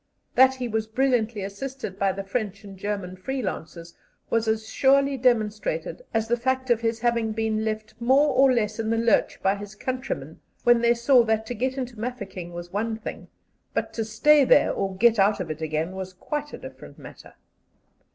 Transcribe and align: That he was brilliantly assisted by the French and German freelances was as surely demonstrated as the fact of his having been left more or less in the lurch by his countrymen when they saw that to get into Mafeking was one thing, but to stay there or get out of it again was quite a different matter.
That 0.33 0.55
he 0.55 0.67
was 0.67 0.87
brilliantly 0.87 1.43
assisted 1.43 1.99
by 1.99 2.11
the 2.11 2.23
French 2.23 2.63
and 2.63 2.75
German 2.75 3.15
freelances 3.15 3.93
was 4.31 4.47
as 4.47 4.67
surely 4.67 5.15
demonstrated 5.15 6.03
as 6.11 6.27
the 6.27 6.37
fact 6.37 6.71
of 6.71 6.81
his 6.81 7.01
having 7.01 7.33
been 7.33 7.63
left 7.63 7.93
more 7.99 8.33
or 8.33 8.51
less 8.51 8.79
in 8.79 8.89
the 8.89 8.97
lurch 8.97 9.39
by 9.43 9.53
his 9.53 9.75
countrymen 9.75 10.39
when 10.63 10.81
they 10.81 10.95
saw 10.95 11.23
that 11.25 11.45
to 11.45 11.53
get 11.53 11.77
into 11.77 11.99
Mafeking 11.99 12.51
was 12.51 12.73
one 12.73 12.97
thing, 12.97 13.27
but 13.75 13.93
to 13.93 14.03
stay 14.03 14.43
there 14.43 14.73
or 14.73 14.95
get 14.95 15.19
out 15.19 15.39
of 15.39 15.51
it 15.51 15.61
again 15.61 15.91
was 15.95 16.13
quite 16.13 16.51
a 16.51 16.57
different 16.57 16.97
matter. 16.97 17.35